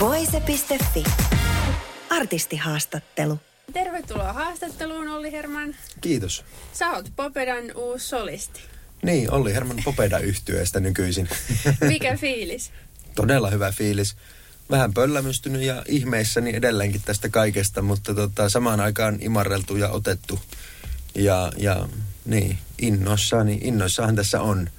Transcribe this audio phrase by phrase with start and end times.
[0.00, 1.04] Voise.fi.
[2.10, 3.38] Artistihaastattelu.
[3.72, 5.74] Tervetuloa haastatteluun Olli Herman.
[6.00, 6.44] Kiitos.
[6.72, 8.60] Sä oot Popedan uusi solisti.
[9.02, 11.28] Niin, Olli Herman Popeda yhtyeestä nykyisin.
[11.88, 12.70] Mikä fiilis?
[13.14, 14.16] Todella hyvä fiilis.
[14.70, 20.40] Vähän pöllämystynyt ja ihmeissäni edelleenkin tästä kaikesta, mutta tota, samaan aikaan imarreltu ja otettu.
[21.14, 21.88] Ja, ja
[22.24, 24.70] niin, innoissaan, innoissahan tässä on.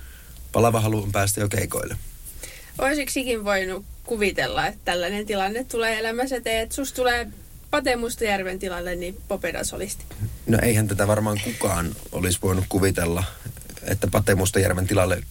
[0.51, 1.97] Palava haluan päästä jo keikoille.
[2.77, 7.27] Olisiksikin voinut kuvitella, että tällainen tilanne tulee elämässä eteen, että susta tulee
[7.71, 10.05] Pate Mustajärven tilalle niin Popedan solisti?
[10.47, 13.23] No eihän tätä varmaan kukaan olisi voinut kuvitella,
[13.83, 15.23] että Pate Mustajärven tilalle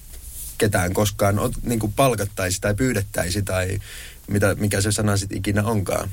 [0.58, 3.78] ketään koskaan niin kuin palkattaisi tai pyydettäisi tai
[4.26, 6.10] mitä, mikä se sana sitten ikinä onkaan.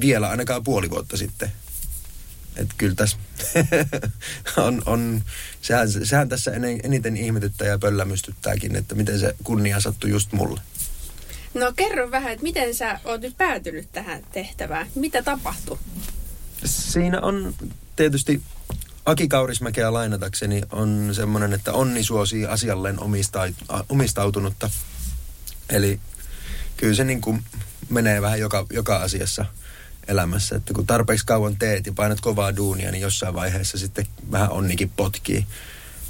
[0.00, 1.52] Vielä ainakaan puoli vuotta sitten.
[2.56, 3.16] Että kyllä tässä
[4.66, 5.22] on, on
[5.62, 10.60] sehän, sehän tässä eniten ihmetyttää ja pöllämystyttääkin, että miten se kunnia sattui just mulle.
[11.54, 14.86] No kerro vähän, että miten sä oot nyt päätynyt tähän tehtävään?
[14.94, 15.78] Mitä tapahtui?
[16.64, 17.54] Siinä on
[17.96, 18.42] tietysti
[19.04, 22.98] Aki Kaurismäkeä lainatakseni on semmoinen, että onni suosii asialleen
[23.88, 24.70] omistautunutta.
[25.68, 26.00] Eli
[26.76, 27.44] kyllä se niin kuin
[27.88, 29.44] menee vähän joka, joka asiassa
[30.08, 30.56] elämässä.
[30.56, 34.90] Että kun tarpeeksi kauan teet ja painat kovaa duunia, niin jossain vaiheessa sitten vähän onnikin
[34.96, 35.46] potkii.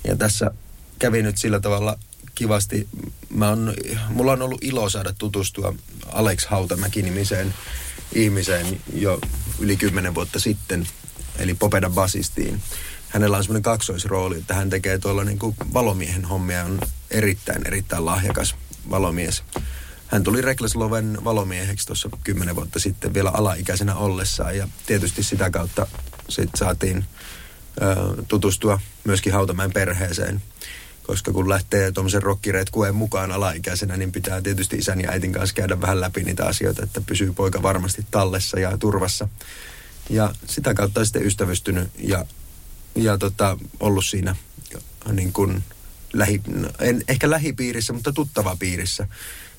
[0.04, 0.50] Ja tässä
[0.98, 1.98] kävi nyt sillä tavalla
[2.38, 2.88] kivasti.
[3.30, 3.74] Mä on,
[4.08, 5.74] mulla on ollut ilo saada tutustua
[6.06, 7.54] Alex Hautamäki-nimiseen
[8.12, 9.18] ihmiseen jo
[9.58, 10.88] yli kymmenen vuotta sitten,
[11.38, 12.62] eli Popeda basistiin.
[13.08, 18.04] Hänellä on semmoinen kaksoisrooli, että hän tekee tuolla niin kuin valomiehen hommia, on erittäin, erittäin
[18.04, 18.54] lahjakas
[18.90, 19.44] valomies.
[20.06, 25.86] Hän tuli Reklasloven valomieheksi tuossa kymmenen vuotta sitten vielä alaikäisenä ollessaan ja tietysti sitä kautta
[26.28, 27.04] sitten saatiin
[27.82, 30.42] ö, tutustua myöskin Hautamäen perheeseen–
[31.08, 35.80] koska kun lähtee tuommoisen rokkiretkuen mukaan alaikäisenä, niin pitää tietysti isän ja äitin kanssa käydä
[35.80, 39.28] vähän läpi niitä asioita, että pysyy poika varmasti tallessa ja turvassa.
[40.10, 42.26] Ja sitä kautta sitten ystävystynyt ja,
[42.94, 44.36] ja tota, ollut siinä
[45.12, 45.64] niin kuin
[46.12, 46.40] lähi,
[46.78, 49.08] en ehkä lähipiirissä, mutta tuttava piirissä.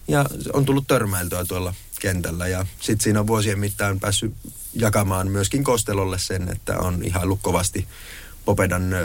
[0.07, 4.33] Ja on tullut törmäiltyä tuolla kentällä ja sitten siinä on vuosien mittaan päässyt
[4.73, 7.87] jakamaan myöskin Kostelolle sen, että on ihan lukkovasti
[8.49, 8.95] Popedan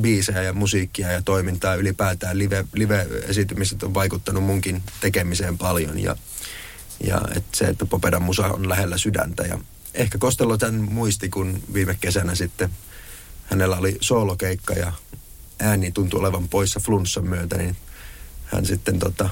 [0.00, 2.38] biisejä ja musiikkia ja toimintaa ylipäätään.
[2.38, 6.16] Live, live-esitymiset on vaikuttanut munkin tekemiseen paljon ja,
[7.06, 9.42] ja et se, että Popedan musa on lähellä sydäntä.
[9.42, 9.58] Ja
[9.94, 12.70] ehkä Kostello tämän muisti, kun viime kesänä sitten
[13.44, 14.92] hänellä oli soolokeikka ja
[15.58, 17.76] ääni tuntui olevan poissa flunssan myötä, niin
[18.44, 19.30] hän sitten tota,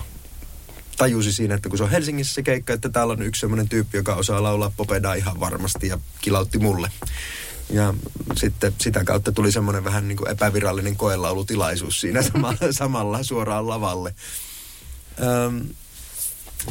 [0.96, 3.96] tajusi siinä, että kun se on Helsingissä se keikka, että täällä on yksi semmoinen tyyppi,
[3.96, 6.90] joka osaa laulaa popedaa ihan varmasti ja kilautti mulle.
[7.70, 7.94] Ja
[8.36, 14.14] sitten sitä kautta tuli semmoinen vähän niin kuin epävirallinen koelaulutilaisuus siinä samalla, samalla suoraan lavalle.
[15.22, 15.68] Öm,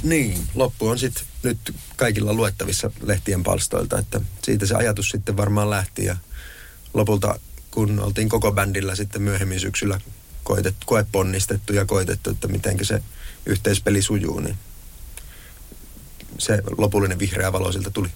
[0.03, 5.69] niin, loppu on sitten nyt kaikilla luettavissa lehtien palstoilta, että siitä se ajatus sitten varmaan
[5.69, 6.17] lähti ja
[6.93, 7.39] lopulta
[7.71, 10.01] kun oltiin koko bändillä sitten myöhemmin syksyllä
[10.43, 13.01] koetet, koeponnistettu ja koetettu, että miten se
[13.45, 14.57] yhteispeli sujuu, niin
[16.37, 18.09] se lopullinen vihreä valo siltä tuli.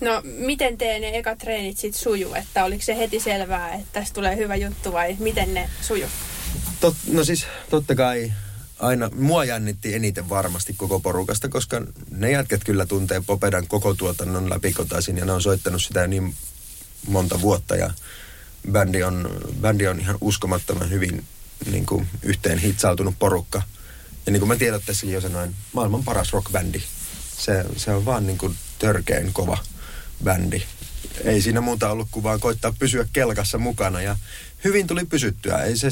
[0.00, 2.34] No, miten tee ne ekat treenit sitten suju?
[2.34, 6.06] Että oliko se heti selvää, että tästä tulee hyvä juttu vai miten ne suju?
[6.80, 8.32] Tot, no siis totta kai
[8.78, 14.50] aina, mua jännitti eniten varmasti koko porukasta, koska ne jätkät kyllä tuntee Popedan koko tuotannon
[14.50, 16.34] läpikotaisin ja ne on soittanut sitä niin
[17.08, 17.90] monta vuotta ja
[18.72, 19.30] bändi on,
[19.60, 21.24] bändi on ihan uskomattoman hyvin
[21.70, 23.62] niin kuin, yhteen hitsautunut porukka.
[24.26, 26.82] Ja niin kuin mä tiedotteessakin jo sanoin, maailman paras rockbändi.
[27.38, 29.58] Se, se on vaan niin kuin törkeen kova
[30.24, 30.62] bändi.
[31.24, 34.16] Ei siinä muuta ollut kuin vaan koittaa pysyä kelkassa mukana ja
[34.64, 35.58] hyvin tuli pysyttyä.
[35.58, 35.88] Ei se,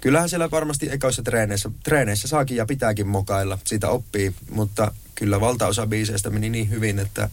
[0.00, 5.86] kyllähän siellä varmasti ekoissa treeneissä, treeneissä saakin ja pitääkin mokailla, siitä oppii, mutta kyllä valtaosa
[5.86, 7.28] biiseistä meni niin hyvin, että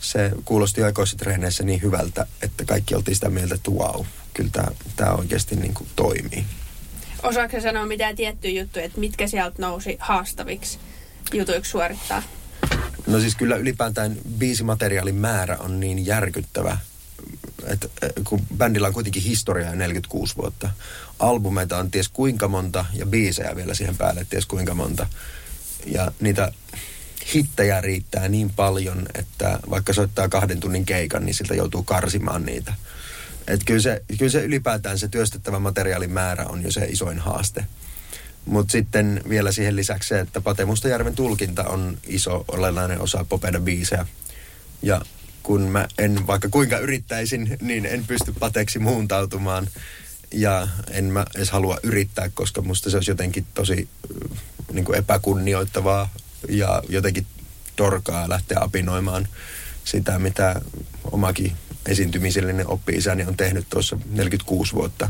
[0.00, 4.04] se kuulosti aikoissa treeneissä niin hyvältä, että kaikki oltiin sitä mieltä, että wow,
[4.34, 4.50] kyllä
[4.96, 6.44] tämä oikeasti niin kuin toimii.
[7.22, 10.78] Osaatko sanoa mitään tiettyjä juttuja, että mitkä sieltä nousi haastaviksi
[11.32, 12.22] jutuiksi suorittaa?
[13.06, 16.78] No siis kyllä ylipäätään biisimateriaalin määrä on niin järkyttävä,
[17.66, 17.88] että
[18.24, 20.70] kun bändillä on kuitenkin historiaa 46 vuotta.
[21.18, 25.06] Albumeita on ties kuinka monta ja biisejä vielä siihen päälle ties kuinka monta.
[25.86, 26.52] Ja niitä
[27.34, 32.74] hittejä riittää niin paljon, että vaikka soittaa kahden tunnin keikan, niin siltä joutuu karsimaan niitä.
[33.46, 37.66] Et kyllä, se, kyllä se ylipäätään se työstettävä materiaalin määrä on jo se isoin haaste.
[38.44, 43.60] Mutta sitten vielä siihen lisäksi se, että Pate Mustajärven tulkinta on iso olennainen osa Popeda
[43.60, 44.06] biisejä.
[44.82, 45.00] Ja
[45.42, 49.68] kun mä en vaikka kuinka yrittäisin, niin en pysty Pateksi muuntautumaan.
[50.32, 53.88] Ja en mä edes halua yrittää, koska musta se olisi jotenkin tosi
[54.72, 56.08] niin kuin epäkunnioittavaa
[56.48, 57.26] ja jotenkin
[57.76, 59.28] torkaa lähteä apinoimaan
[59.84, 60.60] sitä, mitä
[61.12, 61.52] omakin
[61.86, 65.08] esiintymisellinen oppi-isäni on tehnyt tuossa 46 vuotta.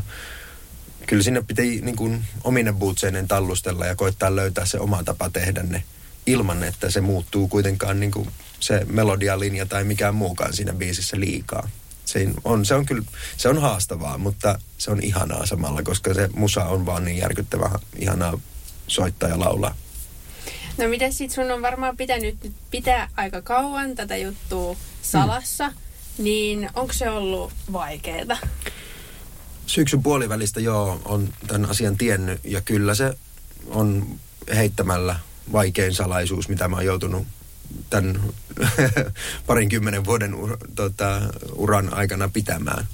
[1.09, 5.63] Kyllä sinne piti niin kuin omine bootseinen tallustella ja koittaa löytää se oma tapa tehdä
[5.63, 5.83] ne
[6.25, 8.29] ilman, että se muuttuu kuitenkaan niin kuin
[8.59, 11.69] se melodialinja tai mikään muukaan siinä biisissä liikaa.
[12.05, 13.03] Se on, se on kyllä,
[13.37, 17.79] se on haastavaa, mutta se on ihanaa samalla, koska se musa on vaan niin järkyttävä,
[17.95, 18.39] ihanaa
[18.87, 19.75] soittaa ja laulaa.
[20.77, 26.23] No miten sit sun on varmaan pitänyt nyt pitää aika kauan tätä juttua salassa, mm.
[26.23, 28.37] niin onko se ollut vaikeaa?
[29.69, 33.17] Syksyn puolivälistä joo, on tämän asian tiennyt ja kyllä se
[33.67, 34.19] on
[34.55, 35.19] heittämällä
[35.51, 37.27] vaikein salaisuus, mitä mä oon joutunut
[37.89, 38.21] tämän
[39.47, 41.21] parinkymmenen vuoden ur, tota,
[41.53, 42.87] uran aikana pitämään.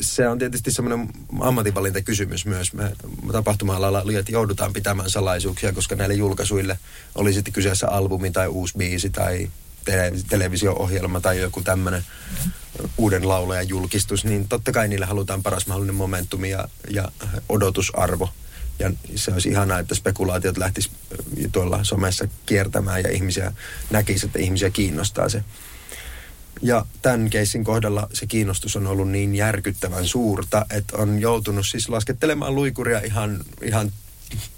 [0.00, 1.08] Se on tietysti semmoinen
[1.40, 2.72] ammatinvalintakysymys myös.
[2.72, 2.92] Me
[3.32, 6.78] tapahtuma-alalla joudutaan pitämään salaisuuksia, koska näille julkaisuille
[7.14, 9.50] oli sitten kyseessä albumi tai uusi biisi tai
[9.84, 12.04] te- televisio-ohjelma tai joku tämmöinen
[12.96, 17.12] uuden laulajan julkistus, niin totta kai niille halutaan paras mahdollinen momentumi ja, ja
[17.48, 18.30] odotusarvo–
[18.78, 23.52] ja se olisi ihanaa, että spekulaatiot lähtis äh, tuolla somessa kiertämään ja ihmisiä
[23.90, 25.44] näkisi, että ihmisiä kiinnostaa se.
[26.62, 31.88] Ja tämän keissin kohdalla se kiinnostus on ollut niin järkyttävän suurta, että on joutunut siis
[31.88, 33.92] laskettelemaan luikuria ihan, ihan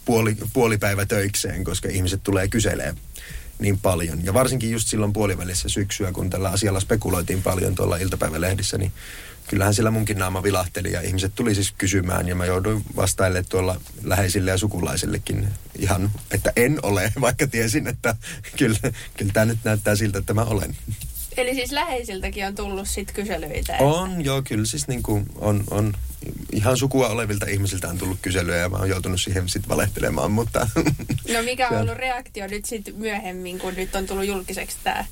[0.05, 2.97] puoli, puolipäivä töikseen, koska ihmiset tulee kyselemään
[3.59, 4.25] niin paljon.
[4.25, 8.93] Ja varsinkin just silloin puolivälissä syksyä, kun tällä asialla spekuloitiin paljon tuolla iltapäivälehdissä, niin
[9.49, 13.81] kyllähän sillä munkin naama vilahteli ja ihmiset tuli siis kysymään ja mä jouduin vastaille tuolla
[14.03, 15.49] läheisille ja sukulaisillekin
[15.79, 18.17] ihan, että en ole, vaikka tiesin, että
[18.59, 18.79] kyllä,
[19.17, 20.77] kyllä tämä nyt näyttää siltä, että mä olen.
[21.37, 23.73] Eli siis läheisiltäkin on tullut sit kyselyitä?
[23.73, 23.85] Että...
[23.85, 25.95] On, joo, kyllä siis niin kuin on, on
[26.57, 30.69] ihan sukua olevilta ihmisiltä on tullut kyselyjä ja mä oon joutunut siihen sitten valehtelemaan, mutta...
[31.35, 35.05] No mikä on ollut reaktio nyt sitten myöhemmin, kun nyt on tullut julkiseksi tämä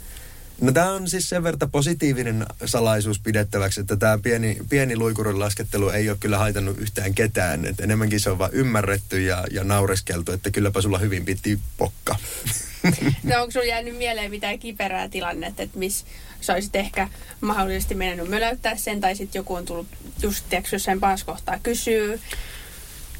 [0.60, 5.88] No tämä on siis sen verran positiivinen salaisuus pidettäväksi, että tämä pieni, pieni luikurin laskettelu
[5.88, 7.64] ei ole kyllä haitannut yhtään ketään.
[7.64, 12.16] Et enemmänkin se on vain ymmärretty ja, ja naureskeltu, että kylläpä sulla hyvin piti pokka.
[13.22, 16.06] No onko sinulla jäänyt mieleen mitään kiperää tilannetta, että missä
[16.40, 17.08] sä olisit ehkä
[17.40, 19.86] mahdollisesti mennyt möläyttää sen, tai sitten joku on tullut
[20.22, 22.20] just tiedätkö, jossain paas kohtaa kysyy,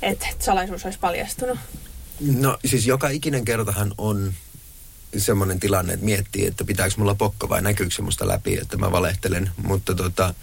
[0.02, 1.58] että salaisuus olisi paljastunut?
[2.20, 4.32] No siis joka ikinen kertahan on
[5.16, 9.50] semmoinen tilanne, että miettii, että pitääkö mulla pokka vai näkyykö semmoista läpi, että mä valehtelen.
[9.56, 10.34] Mutta tota,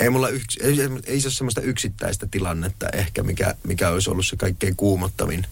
[0.00, 0.76] ei mulla yks, ei,
[1.06, 5.46] ei se ole semmoista yksittäistä tilannetta ehkä, mikä, mikä olisi ollut se kaikkein kuumottavin.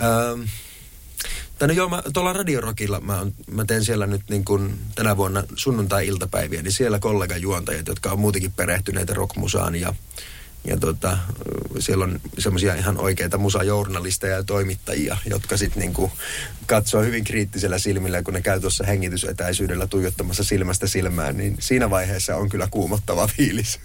[0.00, 0.42] Ähm,
[1.58, 5.42] tai no joo, mä, tuolla Radiorokilla mä, mä teen siellä nyt niin kuin tänä vuonna
[5.56, 9.94] sunnuntai-iltapäiviä, niin siellä kollegajuontajat, jotka on muutenkin perehtyneitä rockmusaan ja
[10.66, 11.18] ja tota,
[11.78, 16.12] siellä on semmoisia ihan oikeita musajournalisteja ja toimittajia, jotka sitten niinku
[16.66, 22.36] katsoo hyvin kriittisellä silmillä, kun ne käy tuossa hengitysetäisyydellä tuijottamassa silmästä silmään, niin siinä vaiheessa
[22.36, 23.80] on kyllä kuumottava fiilis.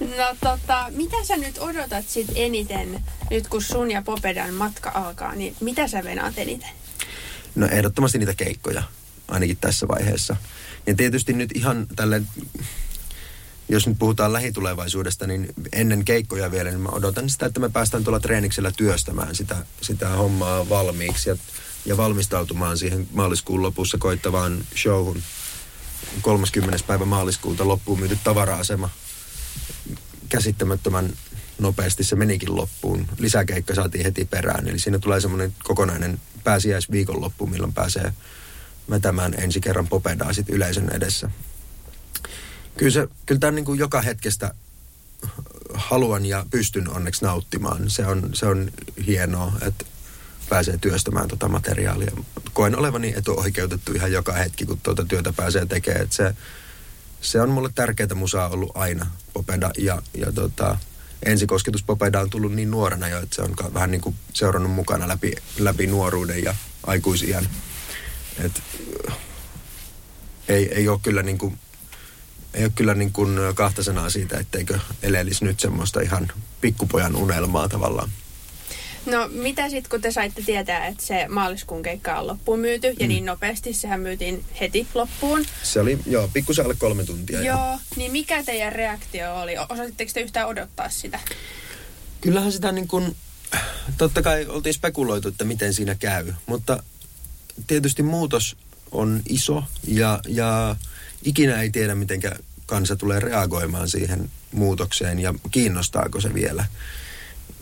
[0.00, 5.34] No tota, mitä sä nyt odotat sit eniten, nyt kun sun ja Popedan matka alkaa,
[5.34, 6.70] niin mitä sä venaat eniten?
[7.54, 8.82] No ehdottomasti niitä keikkoja,
[9.28, 10.36] ainakin tässä vaiheessa.
[10.86, 12.22] Ja tietysti nyt ihan tälle
[13.68, 18.04] jos nyt puhutaan lähitulevaisuudesta, niin ennen keikkoja vielä, niin mä odotan sitä, että me päästään
[18.04, 21.36] tuolla treeniksellä työstämään sitä, sitä hommaa valmiiksi ja,
[21.86, 25.22] ja valmistautumaan siihen maaliskuun lopussa koittavaan showhun.
[26.22, 26.78] 30.
[26.86, 28.90] päivä maaliskuuta loppuun myyty tavara-asema.
[30.28, 31.12] Käsittämättömän
[31.58, 33.06] nopeasti se menikin loppuun.
[33.18, 38.12] Lisäkeikka saatiin heti perään, eli siinä tulee semmoinen kokonainen pääsiäisviikonloppu, milloin pääsee
[38.90, 41.30] vetämään ensi kerran popedaa sit yleisön edessä.
[42.76, 44.54] Kyllä, se, kyllä tämä niin kuin joka hetkestä
[45.74, 47.90] haluan ja pystyn onneksi nauttimaan.
[47.90, 48.70] Se on, se on
[49.06, 49.84] hienoa, että
[50.48, 52.12] pääsee työstämään tuota materiaalia.
[52.52, 56.02] Koen olevani etuoikeutettu ihan joka hetki, kun tuota työtä pääsee tekemään.
[56.02, 56.34] Että se,
[57.26, 59.70] se on mulle tärkeää musaa ollut aina, Popeda.
[59.78, 60.78] Ja, ja tota,
[61.22, 65.08] ensikosketus Popeda on tullut niin nuorena jo, että se on vähän niin kuin seurannut mukana
[65.08, 66.54] läpi, läpi nuoruuden ja
[66.86, 67.48] aikuisiän.
[68.38, 68.62] Et,
[70.48, 71.58] ei, ei ole kyllä niin kuin
[72.54, 77.68] ei ole kyllä niin kuin kahta sanaa siitä, etteikö elelisi nyt semmoista ihan pikkupojan unelmaa
[77.68, 78.10] tavallaan.
[79.06, 82.94] No mitä sitten, kun te saitte tietää, että se maaliskuun keikka on loppuun myyty, ja
[83.00, 83.08] Mm.
[83.08, 85.44] niin nopeasti, sehän myytiin heti loppuun.
[85.62, 87.40] Se oli, joo, pikkusen alle kolme tuntia.
[87.40, 89.54] ja- Joo, niin mikä teidän reaktio oli?
[89.68, 91.20] Osasitteko te yhtään odottaa sitä?
[92.20, 93.16] Kyllähän sitä niin kuin,
[93.98, 96.82] totta kai oltiin spekuloitu, että miten siinä käy, mutta
[97.66, 98.56] tietysti muutos
[98.92, 100.76] on iso ja, ja
[101.24, 102.20] ikinä ei tiedä, miten
[102.66, 106.64] kansa tulee reagoimaan siihen muutokseen ja kiinnostaako se vielä.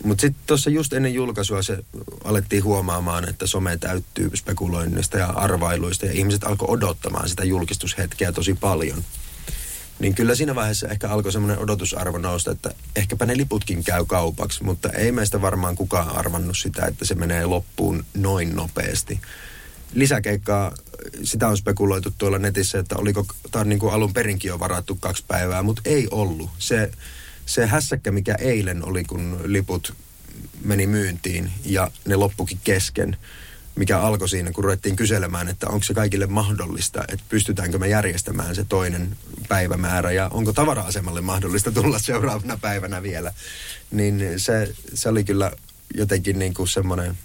[0.05, 1.77] Mutta sitten tuossa just ennen julkaisua se
[2.23, 8.53] alettiin huomaamaan, että some täyttyy spekuloinnista ja arvailuista ja ihmiset alkoi odottamaan sitä julkistushetkeä tosi
[8.53, 9.03] paljon.
[9.99, 14.63] Niin kyllä siinä vaiheessa ehkä alkoi semmoinen odotusarvo nousta, että ehkäpä ne liputkin käy kaupaksi,
[14.63, 19.19] mutta ei meistä varmaan kukaan arvannut sitä, että se menee loppuun noin nopeasti.
[19.93, 20.71] Lisäkeikkaa,
[21.23, 25.23] sitä on spekuloitu tuolla netissä, että oliko tämä niin kuin alun perinkin jo varattu kaksi
[25.27, 26.49] päivää, mutta ei ollut.
[26.57, 26.91] Se,
[27.45, 29.93] se hässäkkä, mikä eilen oli, kun liput
[30.63, 33.17] meni myyntiin ja ne loppukin kesken,
[33.75, 38.55] mikä alkoi siinä, kun ruvettiin kyselemään, että onko se kaikille mahdollista, että pystytäänkö me järjestämään
[38.55, 43.33] se toinen päivämäärä ja onko tavara-asemalle mahdollista tulla seuraavana päivänä vielä.
[43.91, 45.51] Niin se, se oli kyllä
[45.95, 47.17] jotenkin niin kuin semmoinen,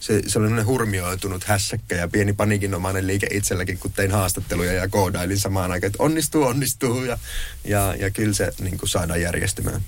[0.00, 4.88] se, se oli semmoinen hurmioitunut hässäkkä ja pieni paniikinomainen liike itselläkin, kun tein haastatteluja ja
[4.88, 7.18] koodailin samaan aikaan, että onnistuu, onnistuu ja,
[7.64, 9.80] ja, ja kyllä se niin kuin saadaan järjestymään.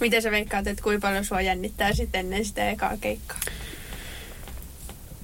[0.00, 3.40] Miten sä veikkaat, että kuinka paljon sua jännittää sitten ennen sitä ekaa keikkaa?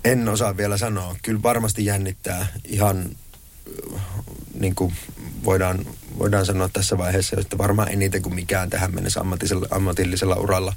[0.04, 1.16] En osaa vielä sanoa.
[1.23, 3.11] Kyllä varmasti jännittää ihan,
[3.95, 4.02] äh,
[4.54, 4.95] niin kuin
[5.45, 5.87] voidaan,
[6.19, 10.75] voidaan sanoa tässä vaiheessa, että varmaan eniten kuin mikään tähän mennessä ammatillisella, ammatillisella uralla.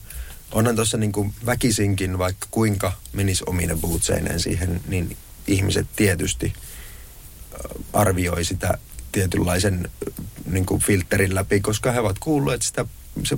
[0.51, 7.83] Onhan tuossa niin kuin väkisinkin, vaikka kuinka menisi omine bootseineen siihen, niin ihmiset tietysti äh,
[7.93, 8.77] arvioi sitä
[9.11, 12.85] tietynlaisen äh, niin kuin filterin läpi, koska he ovat kuulleet sitä,
[13.23, 13.37] se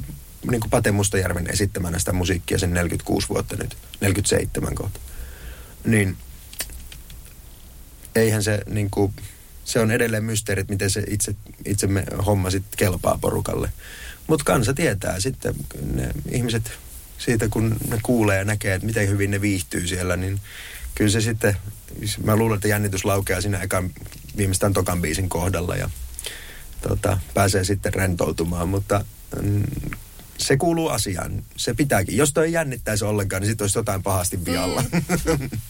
[0.51, 4.99] niin kuin Pate Mustajärven esittämänä sitä musiikkia sen 46 vuotta nyt, 47 kohta
[5.83, 6.17] niin
[8.15, 9.13] eihän se niin kuin,
[9.65, 11.35] se on edelleen mysteeri, että miten se itse,
[11.65, 11.87] itse
[12.25, 13.71] homma sitten kelpaa porukalle.
[14.27, 15.55] Mutta kansa tietää sitten,
[15.93, 16.71] ne ihmiset
[17.19, 20.41] siitä kun ne kuulee ja näkee, että miten hyvin ne viihtyy siellä, niin
[20.95, 21.57] kyllä se sitten,
[22.23, 23.89] mä luulen, että jännitys laukeaa siinä ekan
[24.37, 25.89] viimeistään tokan biisin kohdalla ja
[26.81, 29.05] tota, pääsee sitten rentoutumaan, mutta
[29.41, 29.63] mm,
[30.37, 31.43] se kuuluu asiaan.
[31.57, 32.17] Se pitääkin.
[32.17, 34.83] Jos toi ei jännittäisi ollenkaan, niin sitten olisi jotain pahasti vialla.
[34.91, 35.49] Mm.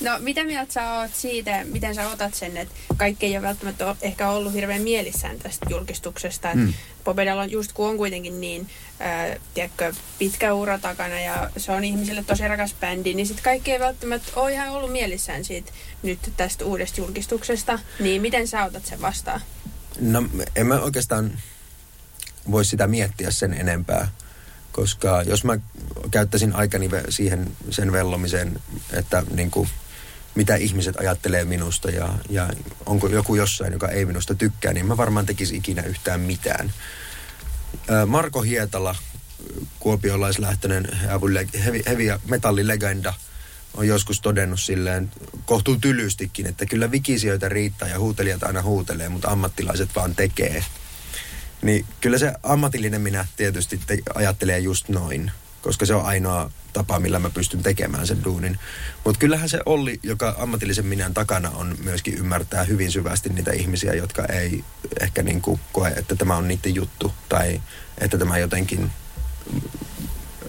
[0.00, 3.86] No, mitä mieltä sä oot siitä, miten sä otat sen, että kaikki ei ole välttämättä
[3.86, 6.54] ole ehkä ollut hirveän mielissään tästä julkistuksesta.
[6.54, 6.60] Mm.
[6.60, 6.72] Mm.
[7.04, 8.68] Popedal on just kun on kuitenkin niin,
[9.00, 13.72] äh, tiedätkö, pitkä ura takana ja se on ihmisille tosi rakas bändi, niin sitten kaikki
[13.72, 17.78] ei välttämättä ole ihan ollut mielissään siitä nyt tästä uudesta julkistuksesta.
[18.00, 19.40] Niin miten sä otat sen vastaan?
[20.00, 20.24] No
[20.56, 21.38] en mä oikeastaan
[22.50, 24.08] voi sitä miettiä sen enempää,
[24.72, 25.58] koska jos mä
[26.10, 28.60] käyttäisin aikani siihen sen vellomiseen,
[28.92, 29.68] että niin kuin,
[30.38, 32.50] mitä ihmiset ajattelee minusta ja, ja
[32.86, 36.72] onko joku jossain, joka ei minusta tykkää, niin mä varmaan tekisi ikinä yhtään mitään.
[37.88, 38.96] Ää, Marko Hietala,
[39.78, 40.88] kuopiolaislähtöinen
[41.64, 43.14] heavy, heavy metallilegenda,
[43.74, 45.10] on joskus todennut silleen
[45.44, 50.64] kohtuu tylystikin, että kyllä vikisijöitä riittää ja huutelijat aina huutelee, mutta ammattilaiset vaan tekee.
[51.62, 55.30] Niin kyllä se ammatillinen minä tietysti te- ajattelee just noin,
[55.62, 58.58] koska se on ainoa tapa, millä mä pystyn tekemään sen duunin.
[59.04, 63.94] Mutta kyllähän se Olli, joka ammatillisen minän takana on, myöskin ymmärtää hyvin syvästi niitä ihmisiä,
[63.94, 64.64] jotka ei
[65.00, 67.60] ehkä niin kuin koe, että tämä on niiden juttu tai
[67.98, 68.90] että tämä jotenkin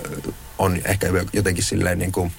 [0.05, 2.31] ö, on ehkä jotenkin silleen niin kuin,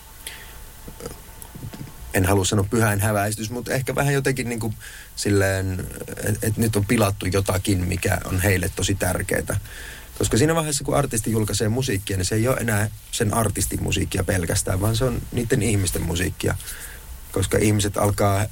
[2.15, 4.75] en halua sanoa pyhän häväistys, mutta ehkä vähän jotenkin niin kuin
[5.17, 5.87] silleen,
[6.23, 9.61] että et nyt on pilattu jotakin, mikä on heille tosi tärkeää.
[10.21, 14.25] Koska siinä vaiheessa, kun artisti julkaisee musiikkia, niin se ei ole enää sen artistin musiikkia
[14.25, 16.55] pelkästään, vaan se on niiden ihmisten musiikkia.
[17.33, 18.47] Koska ihmiset alkaa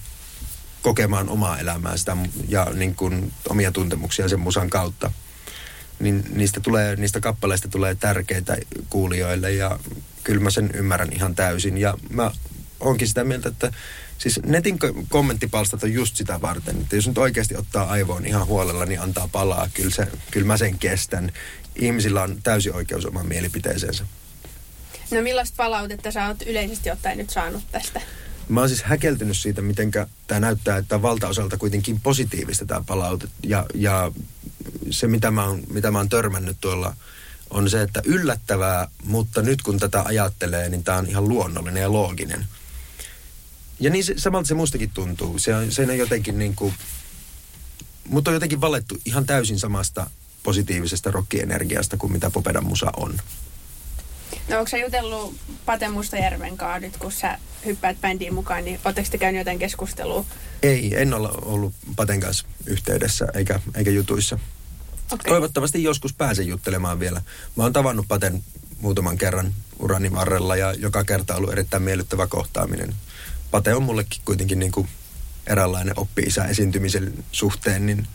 [0.82, 2.16] kokemaan omaa elämää sitä
[2.48, 5.12] ja niin kuin omia tuntemuksia sen musan kautta.
[5.98, 8.56] Niin niistä, tulee, niistä kappaleista tulee tärkeitä
[8.90, 9.78] kuulijoille ja
[10.24, 11.78] kyllä mä sen ymmärrän ihan täysin.
[11.78, 12.30] Ja mä
[12.80, 13.72] onkin sitä mieltä, että
[14.18, 16.80] siis netin ko- kommenttipalstat on just sitä varten.
[16.80, 19.68] Että jos nyt oikeasti ottaa aivoon ihan huolella, niin antaa palaa.
[19.74, 21.32] Kyllä, se, kyllä mä sen kestän.
[21.76, 24.04] Ihmisillä on täysi oikeus omaan mielipiteeseensä.
[25.10, 28.00] No millaista palautetta sä oot yleisesti ottaen nyt saanut tästä?
[28.48, 29.90] Mä oon siis häkeltynyt siitä, miten
[30.26, 33.28] tämä näyttää, että valtaosalta kuitenkin positiivista tämä palaute.
[33.42, 34.12] Ja, ja
[34.90, 36.96] se, mitä mä, oon, mitä mä oon törmännyt tuolla,
[37.50, 41.92] on se, että yllättävää, mutta nyt kun tätä ajattelee, niin tämä on ihan luonnollinen ja
[41.92, 42.46] looginen.
[43.80, 45.38] Ja niin se, samalta se mustakin tuntuu.
[45.38, 46.74] Se on, se on jotenkin niin kuin,
[48.08, 50.10] mutta on jotenkin valettu ihan täysin samasta
[50.42, 53.18] positiivisesta rockienergiasta kuin mitä Popedan musa on.
[54.48, 59.08] No onko sä jutellut Pate Mustajärven kanssa nyt, kun sä hyppäät bändiin mukaan, niin ootteko
[59.10, 60.24] te käynyt jotain keskustelua?
[60.62, 64.38] Ei, en ole ollut Paten kanssa yhteydessä eikä, eikä jutuissa.
[65.10, 65.28] Okay.
[65.28, 67.22] Toivottavasti joskus pääsen juttelemaan vielä.
[67.56, 68.44] Mä oon tavannut Paten
[68.80, 72.94] muutaman kerran urani varrella ja joka kerta ollut erittäin miellyttävä kohtaaminen.
[73.50, 74.88] Pate on mullekin kuitenkin niin kuin
[75.46, 78.06] eräänlainen oppi-isä esiintymisen suhteen, niin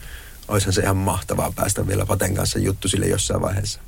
[0.48, 3.80] olisihan se ihan mahtavaa päästä vielä Paten kanssa juttu sille jossain vaiheessa.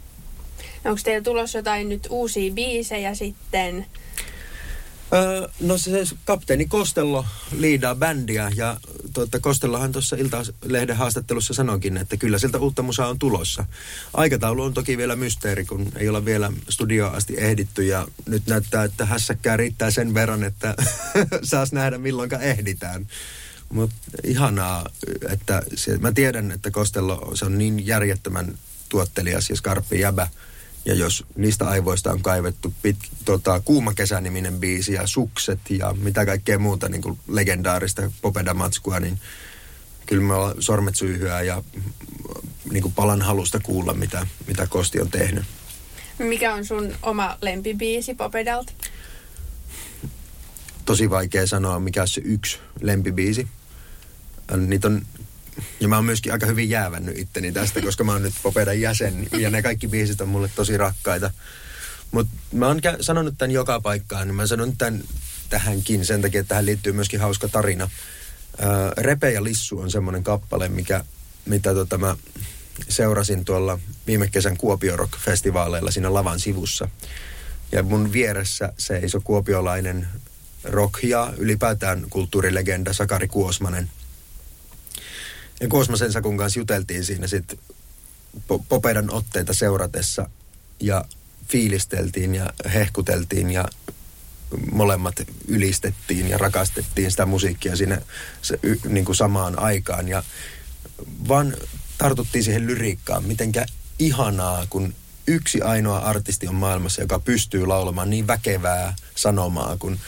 [0.86, 3.86] Onko teillä tulossa jotain nyt uusia biisejä sitten?
[5.60, 7.26] No se, se kapteeni Kostello
[7.58, 8.78] liidaa bändiä ja
[9.14, 13.66] tuota, Kostellohan tuossa Ilta-lehden haastattelussa sanoikin, että kyllä siltä uutta musaa on tulossa.
[14.14, 18.84] Aikataulu on toki vielä mysteeri, kun ei olla vielä studioon asti ehditty ja nyt näyttää,
[18.84, 20.76] että hässäkkää riittää sen verran, että
[21.44, 23.08] saas nähdä milloinka ehditään.
[23.70, 24.90] Mutta ihanaa,
[25.30, 28.58] että se, mä tiedän, että Kostello se on niin järjettömän
[28.90, 30.28] tuottelias ja skarppi jäbä,
[30.86, 36.26] ja jos niistä aivoista on kaivettu pit, tota, Kuuma kesäniminen biisi ja Sukset ja mitä
[36.26, 39.20] kaikkea muuta niin kuin legendaarista Popeda-matskua, niin
[40.06, 41.64] kyllä me ollaan sormet syyhyä ja
[42.72, 45.44] niin kuin palan halusta kuulla, mitä, mitä Kosti on tehnyt.
[46.20, 48.74] Mikä on sun oma lempibiisi Popedalta?
[50.86, 53.48] Tosi vaikea sanoa, mikä on se yksi lempibiisi.
[54.58, 55.06] Niitä on
[55.80, 59.28] ja mä oon myöskin aika hyvin jäävännyt itteni tästä, koska mä oon nyt Popedan jäsen
[59.38, 61.32] ja ne kaikki biisit on mulle tosi rakkaita.
[62.12, 65.04] Mutta mä oon sanonut tämän joka paikkaan, niin mä sanon tämän
[65.50, 67.90] tähänkin sen takia, että tähän liittyy myöskin hauska tarina.
[68.60, 71.04] Ää, Repe ja Lissu on semmoinen kappale, mikä,
[71.46, 72.16] mitä tota mä
[72.90, 76.90] seurasin tuolla viime kesän Kuopio Rock-festivaaleilla siinä lavan sivussa.
[77.72, 80.08] Ja mun vieressä seisoi kuopiolainen
[80.64, 83.90] rock ja ylipäätään kulttuurilegenda Sakari Kuosmanen–
[85.60, 87.60] ja Kuosmasen Sakun kanssa juteltiin siinä sitten
[88.70, 90.30] Popedan otteita seuratessa
[90.80, 91.06] ja
[91.48, 93.66] fiilisteltiin ja hehkuteltiin ja
[94.72, 95.16] molemmat
[95.48, 98.02] ylistettiin ja rakastettiin sitä musiikkia siinä
[98.42, 100.08] se, niin kuin samaan aikaan.
[100.08, 100.24] Ja
[101.28, 101.58] vaan
[101.98, 103.66] tartuttiin siihen lyriikkaan, mitenkä
[104.00, 104.94] ihanaa, kun
[105.28, 110.00] yksi ainoa artisti on maailmassa, joka pystyy laulamaan niin väkevää sanomaa kuin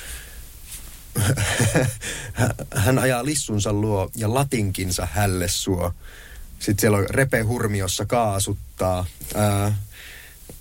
[2.75, 5.93] hän ajaa lissunsa luo ja latinkinsa hälle suo.
[6.59, 9.05] Sitten siellä on repe hurmiossa kaasuttaa.
[9.35, 9.73] Ää,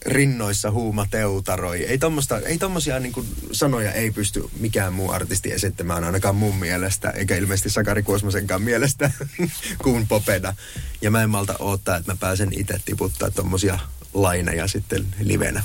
[0.07, 1.85] rinnoissa huuma teutaroi.
[1.85, 6.57] Ei, tommosta, ei tommosia niin kuin sanoja ei pysty mikään muu artisti esittämään ainakaan mun
[6.57, 9.11] mielestä, eikä ilmeisesti Sakari Kuosmasenkaan mielestä
[9.83, 10.55] kuin Popeda.
[11.01, 13.79] Ja mä en malta odottaa, että mä pääsen itse tiputtaa tommosia
[14.15, 15.63] laineja sitten livenä.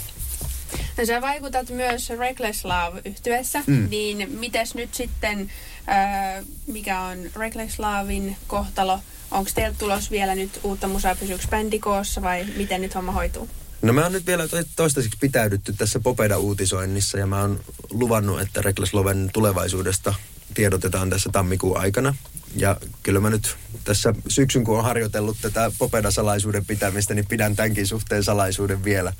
[0.97, 3.87] No sä vaikutat myös Reckless Love yhtyessä, mm.
[3.89, 5.51] niin mites nyt sitten,
[5.89, 8.99] äh, mikä on Reckless Lovein kohtalo?
[9.31, 13.49] Onko teillä tulos vielä nyt uutta musaa pysyykö bändi koossa vai miten nyt homma hoituu?
[13.81, 14.43] No mä oon nyt vielä
[14.75, 20.13] toistaiseksi pitäydytty tässä Popeda-uutisoinnissa ja mä oon luvannut, että Reckless Loven tulevaisuudesta
[20.53, 22.15] tiedotetaan tässä tammikuun aikana.
[22.55, 27.87] Ja kyllä mä nyt tässä syksyn, kun on harjoitellut tätä Popeda-salaisuuden pitämistä, niin pidän tämänkin
[27.87, 29.13] suhteen salaisuuden vielä.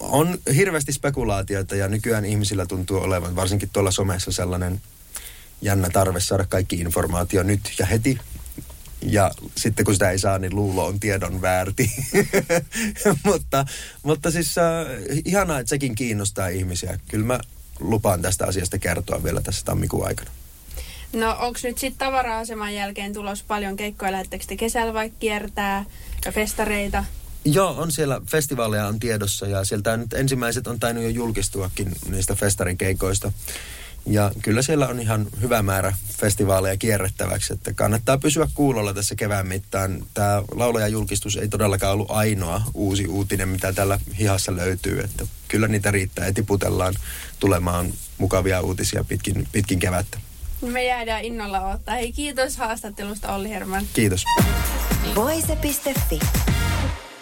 [0.00, 4.80] On hirveästi spekulaatioita ja nykyään ihmisillä tuntuu olevan, varsinkin tuolla somessa sellainen
[5.62, 8.18] jännä tarve saada kaikki informaatio nyt ja heti.
[9.02, 11.90] Ja sitten kun sitä ei saa, niin luulo on tiedon väärti.
[13.24, 13.64] mutta,
[14.02, 14.64] mutta siis äh,
[15.24, 16.98] ihanaa, että sekin kiinnostaa ihmisiä.
[17.08, 17.40] Kyllä mä
[17.80, 20.30] lupaan tästä asiasta kertoa vielä tässä tammikuun aikana.
[21.12, 24.12] No onko nyt sitten tavara-aseman jälkeen tulos paljon keikkoja?
[24.12, 25.84] Lähettekö te kesällä vaikka kiertää
[26.24, 27.04] ja festareita?
[27.44, 32.34] Joo, on siellä festivaaleja on tiedossa ja sieltä nyt ensimmäiset on tainnut jo julkistuakin niistä
[32.34, 33.32] festarikeikoista.
[34.06, 39.46] Ja kyllä siellä on ihan hyvä määrä festivaaleja kierrettäväksi, että kannattaa pysyä kuulolla tässä kevään
[39.46, 40.06] mittaan.
[40.14, 45.90] Tämä laulajajulkistus ei todellakaan ollut ainoa uusi uutinen, mitä tällä hihassa löytyy, että kyllä niitä
[45.90, 46.94] riittää ja tiputellaan
[47.38, 50.18] tulemaan mukavia uutisia pitkin, pitkin kevättä.
[50.60, 51.94] Me jäädään innolla ottaa.
[51.94, 53.84] Hei, kiitos haastattelusta Olli Herman.
[53.92, 54.24] Kiitos.
[55.14, 56.18] Voise.fi